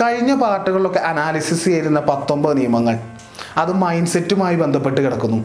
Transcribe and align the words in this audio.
കഴിഞ്ഞ 0.00 0.34
പാർട്ടുകളിലൊക്കെ 0.34 0.98
അനാലിസിസ് 0.98 1.64
ചെയ്തിരുന്ന 1.64 2.00
പത്തൊമ്പത് 2.00 2.58
നിയമങ്ങൾ. 2.58 2.98
അത് 3.56 3.72
മൈൻഡ് 3.72 4.08
സെറ്റുമായി 4.08 4.56
ബന്ധപ്പെട്ട് 4.56 5.00
കിടക്കുന്നു. 5.00 5.44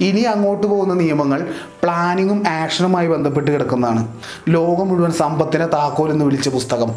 ഇനി 0.00 0.20
അങ്ങോട്ട് 0.20 0.66
പോകുന്ന 0.66 0.94
നിയമങ്ങൾ 0.94 1.50
പ്ലാനിങ്ങും 1.82 2.48
ആക്ഷനുമായി 2.48 3.06
ബന്ധപ്പെട്ട് 3.06 3.50
കിടക്കുന്നതാണ്. 3.50 4.08
ലോകം 4.48 4.88
മുഴുവൻ 4.88 5.10
സമ്പത്തിനെ 5.10 5.66
താക്കോൽ 5.66 6.10
എന്ന് 6.10 6.24
വിളിച്ച 6.24 6.48
പുസ്തകം. 6.48 6.94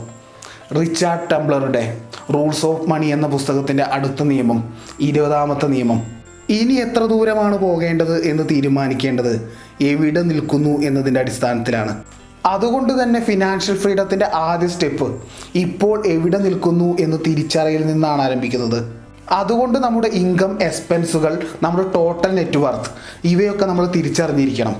റിച്ചാർഡ് 0.79 1.29
ടംബ്ലറുടെ 1.31 2.01
റൂൾസ് 2.33 2.65
ഓഫ് 2.65 2.89
മണി 2.89 3.05
എന്ന 3.05 3.27
പുസ്തകത്തിന്റെ 3.27 3.83
അടുത്ത 3.83 4.23
നിയമം 4.23 4.73
ഇരുപതാമത്തെ 4.99 5.67
നിയമം. 5.67 6.03
ഇനി 6.49 6.73
എത്ര 6.73 6.99
ദൂരമാണ് 6.99 7.57
പോകേണ്ടത് 7.57 8.21
എന്ന് 8.23 8.43
തീരുമാനിക്കേണ്ടത്? 8.51 9.53
എവിടെ 9.81 10.21
നിൽക്കുന്നു 10.21 10.69
എന്നതിന്റെ 10.69 11.19
അടിസ്ഥാനത്തിലാണ്. 11.19 12.03
അതുകൊണ്ട് 12.45 13.03
തന്നെ 13.03 13.19
ഫിനാൻഷ്യൽ 13.19 13.77
ഫ്രീഡത്തിന്റെ 13.77 14.31
ആദ്യ 14.33 14.67
സ്റ്റെപ്പ് 14.67 15.21
ഇപ്പോൾ 15.55 16.07
എവിടെ 16.07 16.37
നിൽക്കുന്നു 16.37 16.97
എന്ന് 16.99 17.17
തിരിച്ചറിയൽ 17.27 17.85
നിന്നാണ് 17.87 18.21
ആരംഭിക്കുന്നത്. 18.21 19.01
അതുകൊണ്ട് 19.31 19.79
നമ്മുടെ 19.79 20.07
ഇൻകം 20.07 20.63
എക്സ്പെൻസുകൾ 20.63 21.39
നമ്മുടെ 21.63 21.87
ടോട്ടൽ 21.95 22.35
നെറ്റ് 22.35 22.57
വർത്ത് 22.57 22.89
ഇവയൊക്കെ 23.23 23.65
നമ്മൾ 23.65 23.87
തിരിച്ചറിഞ്ഞിരിക്കണം. 23.87 24.75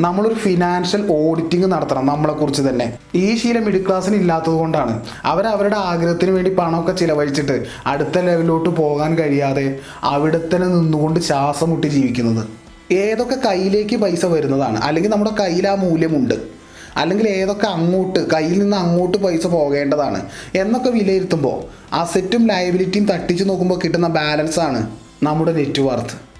നമ്മളൊരു 0.00 0.34
ഫിനാൻഷ്യൽ 0.34 1.12
ഓഡിറ്റിംഗ് 1.12 1.66
നടത്തണം 1.66 2.06
നമ്മളെക്കുറിച്ച് 2.06 2.62
തന്നെ. 2.62 2.98
ഈ 3.14 3.36
ശീലം 3.36 3.64
മിഡിൽ 3.64 3.86
ക്ലാസ്സിന് 3.86 4.16
ഇല്ലാത്തത് 4.16 4.52
കൊണ്ടാണ്. 4.52 5.02
അവരവരുടെ 5.24 5.76
ആഗ്രഹത്തിന് 5.76 6.30
വേണ്ടി 6.30 6.54
പണമൊക്കെ 6.54 6.92
ചിലവഴിച്ചിട്ട് 6.92 7.66
അടുത്ത 7.86 8.18
ലെവലിലോട്ട് 8.18 8.68
പോകാൻ 8.68 9.18
കഴിയാതെ 9.18 9.78
അവിടെ 10.02 10.40
തന്നെ 10.54 10.68
നിന്നുകൊണ്ട് 10.68 11.20
ശ്വാസം 11.20 11.70
മുട്ടി 11.70 11.86
ജീവിക്കുന്നത്. 11.86 12.48
ഏതൊക്കെ 12.92 13.36
കയ്യിലേക്ക് 13.46 13.96
പൈസ 13.96 14.26
വരുന്നതാണ്? 14.26 14.78
അല്ലെങ്കിൽ 14.78 15.10
നമ്മുടെ 15.10 15.30
കയ്യിൽ 15.40 15.68
ആ 15.68 15.74
മൂല്യമുണ്ട് 15.74 16.59
അല്ലെങ്കിൽ 16.96 17.28
ഏതൊക്കെ 17.28 17.66
അങ്ങോട്ട് 17.66 18.30
കയ്യിൽ 18.30 18.58
നിന്ന് 18.58 18.76
അങ്ങോട്ട് 18.76 19.18
പൈസ 19.18 19.46
പോകേണ്ടതാണ് 19.46 20.26
എന്നൊക്കെ 20.54 20.90
വിലയിരുത്തുമ്പോൾ 20.90 21.80
അസറ്റും 21.94 22.46
ലയബിലിറ്റിയും 22.46 23.06
തട്ടിച്ച് 23.06 23.48
നോക്കുമ്പോൾ 23.48 23.80
കിട്ടുന്ന 23.84 24.08
ബാലൻസ് 24.08 24.60
ആണ് 24.60 24.90
നമ്മുടെ 25.22 25.52
net 25.52 25.82
worth 25.82 26.30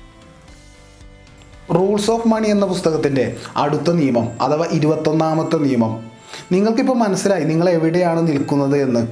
rules 1.75 2.11
of 2.11 2.29
money 2.29 2.49
എന്ന 2.49 2.67
പുസ്തകത്തിന്റെ 2.67 3.37
അടുത്ത 3.57 3.91
നിയമം 3.91 4.43
അഥവാ 4.43 4.67
ഇരുപത്തൊന്നാമത്തെ 4.73 5.57
നിയമം. 5.57 6.11
നിങ്ങൾക്കിപ്പോൾ 6.53 6.97
മനസ്സിലായി 6.97 7.45
നിങ്ങൾ 7.45 7.71
എവിടെയാണ് 7.71 8.29
നിൽക്കുന്നത് 8.29 8.77
എന്ന്. 8.77 9.07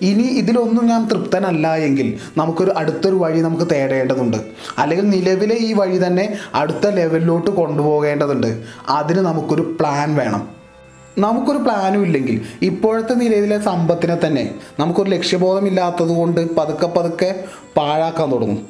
ഇനി 0.00 0.22
ഇതിലൊന്നും 0.22 0.86
ഞാൻ 0.86 1.08
തൃപ്തനല്ല 1.08 1.76
എങ്കിൽ 1.76 2.18
നമുക്കൊരു 2.36 2.74
അടുത്തൊരു 2.76 3.14
വഴി 3.14 3.40
നമുക്ക് 3.40 3.70
തേടേണ്ടതുണ്ട്. 3.72 4.36
അല്ലെങ്കിൽ 4.78 5.08
നിലവിലെ 5.08 5.54
ഈ 5.54 5.72
വഴി 5.72 6.06
തന്നെ 6.06 6.36
അടുത്ത 6.54 6.86
ലെവലിലോട്ട് 6.86 7.50
കൊണ്ടുപോകേണ്ടതുണ്ട്. 7.50 8.62
അതിന് 8.88 9.18
നമുക്കൊരു 9.18 9.76
പ്ലാൻ 9.80 10.16
വേണം. 10.16 10.59
നമുക്കൊരു 11.20 11.58
പ്ലാനും 11.58 12.02
ഇല്ലെങ്കിൽ 12.02 12.40
ഇപ്പോഴത്തെ 12.62 13.14
നിലയിലെ 13.14 13.58
സമ്പത്തിനെ 13.58 14.18
തന്നെ 14.26 14.54
നമുക്കൊരു 14.78 15.10
ലക്ഷ്യബോധമില്ലാത്തത് 15.10 16.16
കൊണ്ട് 16.16 16.56
പതുക്കെ 16.56 16.86
പതുക്കെ 16.86 17.44
പാഴാക്കാൻ 17.76 18.32
തുടങ്ങും. 18.32 18.68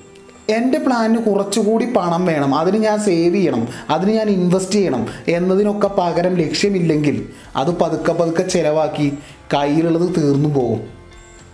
എന്റെ 0.49 0.79
പ്ലാനിന് 0.79 1.19
കുറച്ചുകൂടി 1.19 1.85
പണം 1.85 2.27
വേണം 2.27 2.55
അതിന് 2.55 2.77
ഞാൻ 2.77 3.01
സേവ് 3.01 3.35
ചെയ്യണം 3.35 3.69
അതിന് 3.91 4.11
ഞാൻ 4.11 4.29
ഇൻവെസ്റ്റ് 4.29 4.73
ചെയ്യണം 4.73 5.07
എന്നതിനൊക്കെ 5.29 5.91
പകരം 5.99 6.35
ലക്ഷ്യമില്ലെങ്കിൽ 6.35 7.27
അത് 7.57 7.79
പതുക്കെ 7.79 8.13
പതുക്കെ 8.13 8.43
ചിലവാക്കി 8.43 9.19
കയ്യിലുള്ളത് 9.55 10.09
തീർന്നു 10.17 10.49
പോകും. 10.49 10.81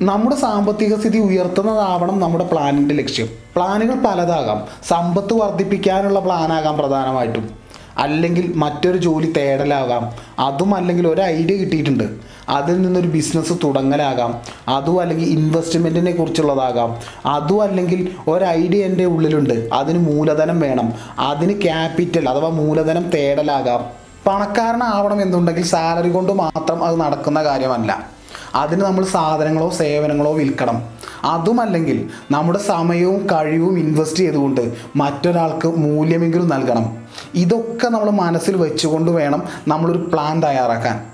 നമ്മുടെ 0.02 0.36
സാമ്പത്തിക 0.36 1.00
സ്ഥിതി 1.00 1.18
ഉയർത്തുന്നതാവണം 1.18 2.20
നമ്മുടെ 2.20 2.44
പ്ലാനിന്റെ 2.44 2.94
ലക്ഷ്യം. 2.94 3.28
പ്ലാനുകൾ 3.56 3.94
പലതാകാം. 3.94 4.66
സമ്പത്ത് 4.88 5.34
വർദ്ധിപ്പിക്കാനുള്ള 5.34 6.20
പ്ലാനാകാം 6.20 6.78
പ്രധാനമായിട്ടും. 6.78 7.65
അല്ലെങ്കിൽ 7.98 8.52
മറ്റൊരു 8.56 8.98
ജോലി 8.98 9.32
തേടലാകാം. 9.36 10.12
അതും 10.38 10.74
അല്ലെങ്കിൽ 10.74 11.08
ഒരു 11.08 11.20
ഐഡിയ 11.20 11.56
കിട്ടിയിട്ടുണ്ട്. 11.56 12.04
അതിൽ 12.48 12.82
നിന്നൊരു 12.82 13.08
ബിസിനസ് 13.08 13.52
തുടങ്ങലാകാം. 13.64 14.40
അതും 14.68 15.00
അല്ലെങ്കിൽ 15.00 15.26
ഇൻവെസ്റ്റ്മെന്റിനെ 15.26 16.12
കുറിച്ചുള്ളതാകാം. 16.12 16.96
അതും 17.26 17.62
അല്ലെങ്കിൽ 17.62 18.08
ഒരു 18.28 18.44
എന്റെ 18.76 19.04
ഉള്ളിലുണ്ട്. 19.04 19.68
അതിന് 19.72 19.98
മൂലധനം 19.98 20.60
വേണം. 20.60 20.92
അതിന് 21.18 21.62
ക്യാപിറ്റൽ 21.62 22.28
അഥവാ 22.28 22.48
മൂലധനം 22.48 23.10
തേടലാകാം. 23.10 24.06
പണക്കാരനാവണം 24.26 25.22
എന്നുണ്ടെങ്കിൽ 25.22 25.64
സാലറി 25.64 26.10
കൊണ്ട് 26.10 26.32
മാത്രം 26.32 26.84
അത് 26.84 27.00
നടക്കുന്ന 27.00 27.44
കാര്യമല്ല. 27.44 28.16
അതിന് 28.54 28.80
നമ്മൾ 28.80 29.04
സാധനങ്ങളോ 29.04 29.70
സേവനങ്ങളോ 29.70 30.32
വിൽക്കണം. 30.32 30.82
അതുമല്ലെങ്കിൽ 31.24 32.08
നമ്മുടെ 32.30 32.58
സമയവും 32.58 33.26
കഴിവും 33.32 33.78
ഇൻവെസ്റ്റ് 33.78 34.18
ചെയ്തുകൊണ്ട് 34.18 34.72
മറ്റൊരാൾക്ക് 34.96 35.68
മൂല്യമെങ്കിലും 35.68 36.48
നൽകണം. 36.48 37.05
ഇതൊക്കെ 37.34 37.88
നമ്മൾ 37.88 38.10
മനസ്സിൽ 38.10 38.56
വെച്ചുകൊണ്ട് 38.56 39.10
വേണം 39.10 39.42
നമ്മളൊരു 39.68 39.98
പ്ലാൻ 39.98 40.42
തയ്യാറാക്കാൻ. 40.42 41.04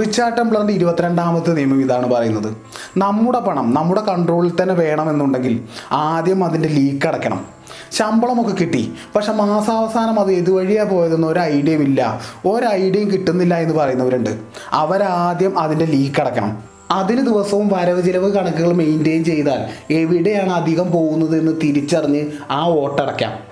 റിച്ചാർഡ് 0.00 0.36
ടെംപ്ലറിന്റെ 0.36 0.72
ഇരുപത്തിരണ്ടാമത്തെ 0.72 1.50
നിയമം 1.50 1.80
ഇതാണ് 1.80 2.10
പറയുന്നത്. 2.10 2.56
നമ്മുടെ 2.96 3.40
പണം 3.40 3.74
നമ്മുടെ 3.74 4.00
കൺട്രോളിൽ 4.00 4.62
തന്നെ 4.62 4.74
വേണമെന്നുണ്ടെങ്കിൽ 4.74 5.64
ആദ്യം 5.92 6.44
അതിന്റെ 6.44 6.68
ലീക്ക് 6.68 7.06
അടയ്ക്കണം. 7.06 7.46
ശമ്പളമൊക്കെ 7.92 8.52
കിട്ടി. 8.52 8.92
പക്ഷെ 9.16 9.32
മാസാവസാനം 9.32 10.20
അത് 10.20 10.32
ഏതുവഴിയാണ് 10.32 10.90
പോയതെന്ന് 10.90 11.28
ഒരു 11.28 11.38
ഐഡിയയും 11.38 11.82
ഇല്ല. 11.82 12.20
ഒരു 12.46 12.66
ഐഡിയയും 12.66 13.10
കിട്ടുന്നില്ല 13.10 13.54
എന്ന് 13.54 13.74
പറയുന്നവരുണ്ട്. 13.74 14.38
അവരാദ്യം 14.70 15.58
അതിന്റെ 15.58 15.84
ലീക്ക് 15.84 16.20
അടയ്ക്കണം. 16.20 16.62
അതിന് 16.90 17.26
ദിവസവും 17.26 17.68
വരവ് 17.68 18.02
ചിലവ് 18.02 18.32
കണക്കുകൾ 18.32 18.72
മെയിന്റെയിൻ 18.72 19.24
ചെയ്താൽ 19.24 19.68
എവിടെയാണ് 19.90 20.52
അധികം 20.52 20.90
പോകുന്നത് 20.90 21.38
എന്ന് 21.38 21.52
തിരിച്ചറിഞ്ഞ് 21.52 22.26
ആ 22.50 22.66
വോട്ടടയ്ക്കാം. 22.66 23.47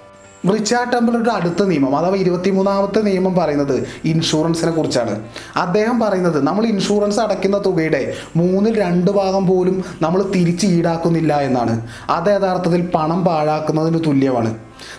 റിച്ചാർഡ് 0.52 0.92
ടെമ്പിളുടെ 0.92 1.30
അടുത്ത 1.30 1.62
നിയമം 1.62 1.96
അഥവാ 1.96 2.16
ഇരുപത്തിമൂന്നാമത്തെ 2.16 3.00
നിയമം 3.00 3.34
പറയുന്നത് 3.34 3.88
ഇൻഷുറൻസിനെ 4.04 4.72
കുറിച്ചാണ്. 4.72 5.22
അദ്ദേഹം 5.56 6.00
പറയുന്നത് 6.00 6.42
നമ്മൾ 6.42 6.66
ഇൻഷുറൻസ് 6.66 7.20
അടയ്ക്കുന്ന 7.20 7.62
തുകയുടെ 7.66 8.12
മൂന്നിൽ 8.36 8.80
രണ്ട് 8.80 9.10
ഭാഗം 9.10 9.46
പോലും 9.46 9.84
നമ്മൾ 10.02 10.22
തിരിച്ച് 10.22 10.66
ഈടാക്കുന്നില്ല 10.66 11.40
എന്നാണ്. 11.40 11.88
അത് 12.10 12.30
യഥാർത്ഥത്തിൽ 12.30 12.90
പണം 12.94 13.24
പാഴാക്കുന്നതിന് 13.24 14.00
തുല്യമാണ്. 14.06 14.54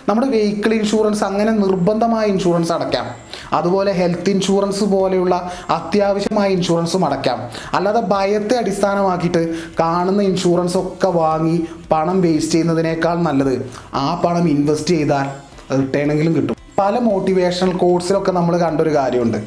നമ്മുടെ 0.08 0.26
വെഹിക്കിൾ 0.26 0.74
ഇൻഷുറൻസ് 0.74 1.24
അങ്ങനെ 1.24 1.52
നിർബന്ധമായ 1.52 2.26
ഇൻഷുറൻസ് 2.26 2.72
അടയ്ക്കാം. 2.72 3.06
അതുപോലെ 3.52 3.92
ഹെൽത്ത് 3.92 4.30
ഇൻഷുറൻസ് 4.30 4.84
പോലെയുള്ള 4.84 5.52
അത്യാവശ്യമായ 5.70 6.48
ഇൻഷുറൻസും 6.50 7.04
അടയ്ക്കാം. 7.04 7.38
അല്ലാതെ 7.74 8.00
ഭയത്തെ 8.00 8.56
അടിസ്ഥാനമാക്കിയിട്ട് 8.56 9.54
കാണുന്ന 9.80 10.22
ഇൻഷുറൻസ് 10.22 10.76
ഒക്കെ 10.76 11.08
വാങ്ങി 11.08 11.66
പണം 11.92 12.20
വേസ്റ്റ് 12.20 12.52
ചെയ്യുന്നതിനേക്കാൾ 12.52 13.18
നല്ലത് 13.18 13.70
ആ 13.94 14.22
പണം 14.24 14.48
ഇൻവെസ്റ്റ് 14.48 14.90
ചെയ്താൽ 14.90 15.26
റിട്ടേണെങ്കിലും 15.80 16.36
കിട്ടും. 16.36 16.56
പല 16.78 16.98
മോട്ടിവേഷണൽ 16.98 17.72
കോഴ്സിലൊക്കെ 17.72 18.32
നമ്മൾ 18.32 18.56
കണ്ടൊരു 18.56 18.94
കാര്യമുണ്ട്. 18.94 19.38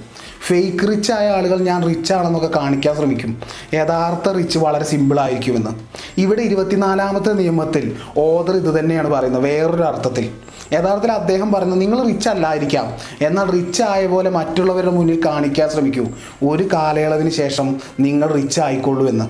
ഫേക്ക് 0.51 0.87
റിച്ച് 0.91 1.11
ആയ 1.11 1.27
ആളുകൾ 1.29 1.59
ഞാൻ 1.59 1.79
റിച്ച് 1.87 2.13
ആണെന്നൊക്കെ 2.13 2.49
കാണിക്കാൻ 2.55 2.95
ശ്രമിക്കും. 2.95 3.41
യഥാർത്ഥ 3.73 4.29
റിച്ച് 4.29 4.59
വളരെ 4.59 4.83
സിമ്പിൾ 4.83 5.11
സിമ്പിളായിരിക്കുമെന്ന് 5.11 5.71
ഇവിടെ 6.17 6.41
ഇരുപത്തിനാലാമത്തെ 6.41 7.31
നിയമത്തിൽ 7.33 7.95
ഓദർ 8.17 8.55
ഇത് 8.55 8.79
തന്നെയാണ് 8.79 9.09
പറയുന്നത് 9.09 9.43
വേറൊരു 9.43 9.83
അർത്ഥത്തിൽ. 9.83 10.25
യഥാർത്ഥത്തിൽ 10.73 11.11
അദ്ദേഹം 11.11 11.51
പറയുന്നത് 11.51 11.81
നിങ്ങൾ 11.81 11.99
റിച്ച് 12.07 12.29
അല്ലായിരിക്കാം. 12.29 12.85
എന്നാൽ 13.21 13.51
റിച്ച് 13.51 13.83
ആയ 13.83 14.07
പോലെ 14.07 14.29
മറ്റുള്ളവരുടെ 14.29 14.91
മുന്നിൽ 14.91 15.25
കാണിക്കാൻ 15.25 15.69
ശ്രമിക്കൂ. 15.69 16.05
ഒരു 16.49 16.67
കാലയളവിന് 16.73 17.29
ശേഷം 17.29 17.79
നിങ്ങൾ 17.99 18.29
റിച്ച് 18.33 18.61
ആയിക്കൊള്ളൂ 18.61 19.09
എന്ന് 19.09 19.27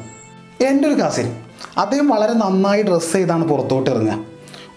എന്റെ 0.63 0.87
ഒരു 0.87 1.01
കസിൻ 1.01 1.35
അദ്ദേഹം 1.77 2.09
വളരെ 2.09 2.33
നന്നായി 2.33 2.81
ഡ്രസ്സ് 2.81 3.13
ചെയ്താണ് 3.13 3.47
പുറത്തോട്ട് 3.47 3.89
ഇറങ്ങുക. 3.89 4.19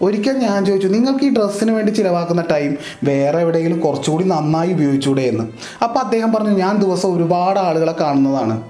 ഒരിക്കൽ 0.01 0.37
ഞാൻ 0.37 0.65
ചോദിച്ചു 0.65 0.87
നിങ്ങൾക്ക് 0.87 1.25
ഈ 1.25 1.29
ഡ്രസ്സിന് 1.29 1.71
വേണ്ടി 1.71 1.91
ചിലവാക്കുന്ന 1.91 2.43
ടൈം 2.51 2.77
വേറെ 3.03 3.39
എവിടെയെങ്കിലും 3.39 3.79
കുറച്ചുകൂടി 3.79 4.23
നന്നായി 4.23 4.73
ഉപയോഗിച്ചൂടെ 4.73 5.21
എന്ന്? 5.21 5.43
അപ്പോൾ 5.83 5.99
അദ്ദേഹം 5.99 6.33
പറഞ്ഞു 6.33 6.49
ഞാൻ 6.49 6.77
ദിവസം 6.77 7.17
ഒരുപാട് 7.17 7.59
ആളുകളെ 7.59 7.95
കാണുന്നതാണ്. 8.01 8.61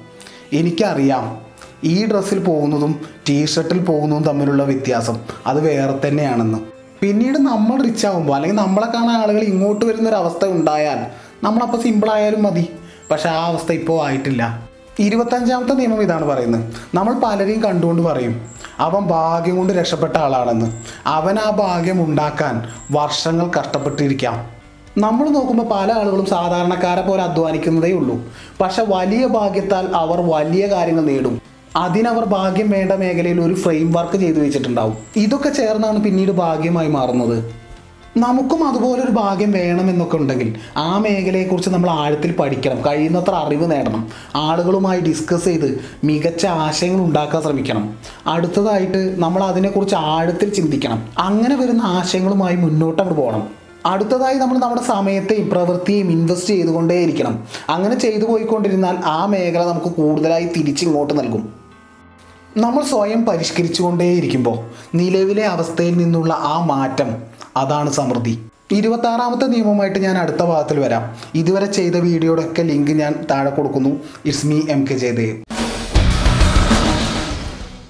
എനിക്കറിയാം. 0.53 1.41
ഈ 1.83 2.05
ഡ്രസ്സിൽ 2.05 2.39
പോകുന്നതും 2.39 2.99
ടീഷർട്ടിൽ 3.29 3.79
പോകുന്നതും 3.79 4.23
തമ്മിലുള്ള 4.23 4.63
വ്യത്യാസം. 4.63 5.17
അത് 5.47 5.59
വേറെ 5.59 6.07
തന്നെയാണെന്ന്. 6.07 6.57
പിന്നീട് 7.01 7.37
നമ്മൾ 7.37 7.83
റിച്ച് 7.83 8.07
ആകുമ്പോൾ 8.07 8.35
അല്ലെങ്കിൽ 8.35 8.57
നമ്മളെ 8.57 8.87
കാണാൻ 8.87 9.17
ആളുകൾ 9.17 9.39
ഇങ്ങോട്ട് 9.39 9.85
വരുന്ന 9.85 10.09
ഒരു 10.09 10.15
അവസ്ഥ 10.15 10.45
ഉണ്ടായാൽ 10.45 11.05
നമ്മളപ്പോൾ 11.43 11.81
സിമ്പിളായാലും 11.81 12.43
മതി. 12.43 12.67
പക്ഷേ 13.11 13.29
ആ 13.29 13.45
അവസ്ഥ 13.45 13.71
ഇപ്പോൾ 13.71 14.05
ആയിട്ടില്ല. 14.05 14.69
ഇരുപത്തഞ്ചാമത്തെ 14.99 15.73
നിയമം 15.73 16.01
ഇതാണ് 16.01 16.25
പറയുന്നത്. 16.25 16.73
നമ്മൾ 16.93 17.13
പലരെയും 17.13 17.63
കണ്ടുകൊണ്ട് 17.63 18.01
പറയും 18.01 18.41
അവൻ 18.79 19.01
ഭാഗ്യം 19.01 19.57
കൊണ്ട് 19.57 19.73
രക്ഷപ്പെട്ട 19.73 20.17
ആളാണെന്ന്. 20.17 20.71
അവൻ 21.05 21.39
ആ 21.39 21.49
ഭാഗ്യം 21.49 22.05
ഉണ്ടാക്കാൻ 22.05 22.69
വർഷങ്ങൾ 22.91 23.51
കഷ്ടപ്പെട്ടിരിക്കാം. 23.59 24.55
നമ്മൾ 24.97 25.29
നോക്കുമ്പോൾ 25.29 25.63
പല 25.63 25.91
ആളുകളും 25.91 26.25
സാധാരണക്കാരെ 26.25 27.01
പോലെ 27.01 27.23
അധ്വാനിക്കുന്നതേ 27.23 27.91
ഉള്ളൂ. 27.91 28.21
പക്ഷെ 28.61 28.85
വലിയ 28.87 29.25
ഭാഗ്യത്താൽ 29.27 29.95
അവർ 29.95 30.21
വലിയ 30.21 30.67
കാര്യങ്ങൾ 30.67 31.05
നേടും. 31.05 31.41
അതിനവർ 31.75 32.25
ഭാഗ്യം 32.25 32.69
വേണ്ട 32.69 32.91
മേഖലയിൽ 32.91 33.41
ഒരു 33.41 33.53
ഫ്രെയിം 33.53 33.93
വർക്ക് 33.93 34.17
ചെയ്തു 34.17 34.39
വെച്ചിട്ടുണ്ടാവും. 34.39 34.97
ഇതൊക്കെ 35.15 35.49
ചേർന്നാണ് 35.49 36.03
പിന്നീട് 36.03 36.31
ഭാഗ്യമായി 36.31 36.87
മാറുന്നത്. 36.87 37.64
നമുക്കും 38.17 38.67
അതുപോലൊരു 38.67 39.11
ഭാഗ്യം 39.11 39.51
വേണമെന്നൊക്കെ 39.51 40.17
ഉണ്ടെങ്കിൽ 40.17 40.55
ആ 40.77 40.97
മേഖലയെക്കുറിച്ച് 40.97 41.69
നമ്മൾ 41.69 41.89
ആഴത്തിൽ 41.89 42.31
പഠിക്കണം. 42.31 42.85
കഴിയുന്നത്ര 42.87 43.31
അറിവ് 43.31 43.71
നേടണം. 43.71 44.07
ആളുകളുമായി 44.35 45.01
ഡിസ്കസ് 45.01 45.45
ചെയ്ത് 45.45 45.81
മികച്ച 46.03 46.45
ആശയങ്ങൾ 46.45 47.05
ഉണ്ടാക്കാൻ 47.05 47.41
ശ്രമിക്കണം. 47.41 47.95
അടുത്തതായിട്ട് 48.27 49.21
നമ്മൾ 49.21 49.43
അതിനെക്കുറിച്ച് 49.43 49.95
ആഴത്തിൽ 49.95 50.53
ചിന്തിക്കണം. 50.53 51.03
അങ്ങനെ 51.17 51.55
വരുന്ന 51.55 51.81
ആശയങ്ങളുമായി 51.81 52.55
മുന്നോട്ട് 52.55 53.01
അങ്ങോട്ട് 53.01 53.21
പോകണം. 53.21 53.47
അടുത്തതായി 53.85 54.35
നമ്മൾ 54.35 54.57
നമ്മുടെ 54.57 54.81
സമയത്തെയും 54.81 55.49
പ്രവൃത്തിയും 55.49 56.11
ഇൻവെസ്റ്റ് 56.11 56.47
ചെയ്തുകൊണ്ടേയിരിക്കണം. 56.47 57.43
അങ്ങനെ 57.69 57.99
ചെയ്തു 57.99 58.25
പോയിക്കൊണ്ടിരുന്നാൽ 58.25 58.97
ആ 59.05 59.25
മേഖല 59.25 59.63
നമുക്ക് 59.63 59.87
കൂടുതലായി 59.87 60.45
തിരിച്ചിങ്ങോട്ട് 60.45 61.19
നൽകും. 61.19 61.53
നമ്മൾ 62.57 62.83
സ്വയം 62.83 63.25
പരിഷ്കരിച്ചുകൊണ്ടേയിരിക്കുമ്പോൾ 63.25 64.57
നിലവിലെ 64.95 65.45
അവസ്ഥയിൽ 65.45 65.97
നിന്നുള്ള 65.97 66.33
ആ 66.33 66.65
മാറ്റം 66.65 67.34
അതാണ് 67.57 67.89
സമൃദ്ധി. 67.91 68.35
ഇരുപത്താറാമത്തെ 68.71 69.45
നിയമമായിട്ട് 69.45 69.99
ഞാൻ 69.99 70.17
അടുത്ത 70.17 70.41
ഭാഗത്തിൽ 70.51 70.79
വരാം. 70.79 71.03
ഇതുവരെ 71.35 71.65
ചെയ്ത 71.65 71.95
വീഡിയോയുടെ 71.95 72.41
ഒക്കെ 72.41 72.61
ലിങ്ക് 72.61 72.91
ഞാൻ 72.91 73.25
താഴെ 73.31 73.49
കൊടുക്കുന്നു. 73.49 73.91
It's 74.25 74.47
M 74.75 74.87
K 74.87 74.97
Jayadev 75.03 75.35